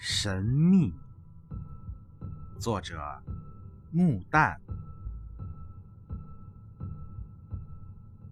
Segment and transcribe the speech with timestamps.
[0.00, 0.94] 神秘。
[2.60, 3.20] 作者：
[3.90, 4.60] 木蛋。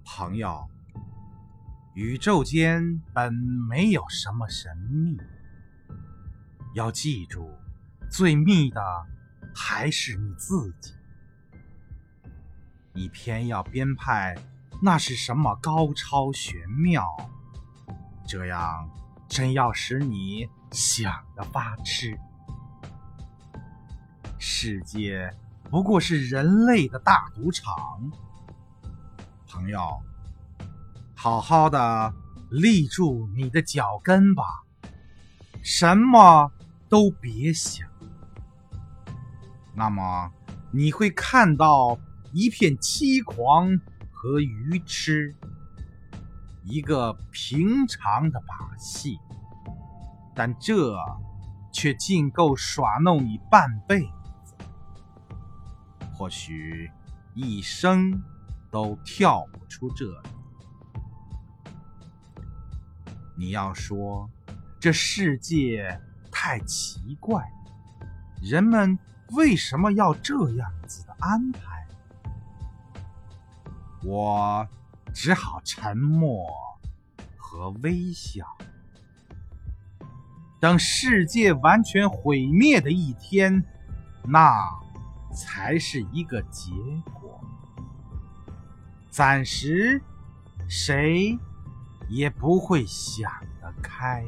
[0.05, 0.69] 朋友，
[1.95, 3.35] 宇宙间本
[3.69, 5.19] 没有什么神秘，
[6.75, 7.51] 要记住，
[8.09, 8.81] 最密的
[9.53, 10.95] 还是你自己。
[12.93, 14.37] 你偏要编排
[14.81, 17.05] 那是什么高超玄妙，
[18.25, 18.89] 这样
[19.29, 20.49] 真要使你。
[20.73, 22.19] 想得发痴，
[24.37, 25.33] 世界
[25.71, 27.73] 不过是人类的大赌场。
[29.47, 30.03] 朋友，
[31.15, 32.13] 好好的
[32.51, 34.65] 立住你的脚跟吧，
[35.63, 36.51] 什么
[36.89, 37.89] 都别想。
[39.73, 40.31] 那么
[40.73, 41.97] 你会看到
[42.33, 43.81] 一片凄狂
[44.11, 45.35] 和愚痴，
[46.67, 49.19] 一个平常的把戏。
[50.35, 50.95] 但这
[51.73, 54.03] 却尽够耍弄你半辈
[54.45, 54.55] 子，
[56.13, 56.91] 或许
[57.33, 58.23] 一生
[58.71, 60.29] 都跳不出这里。
[63.35, 64.29] 你要说
[64.79, 65.99] 这世界
[66.31, 67.51] 太奇怪，
[68.43, 68.99] 人们
[69.33, 71.87] 为什么要这样子的安排？
[74.03, 74.69] 我
[75.19, 76.47] 只好沉默
[77.39, 78.45] 和微笑。
[80.61, 83.65] 等世界完全毁灭的一天，
[84.23, 84.63] 那
[85.35, 86.71] 才是一个结
[87.15, 87.41] 果。
[89.09, 90.03] 暂时，
[90.69, 91.39] 谁
[92.11, 94.23] 也不会想得开。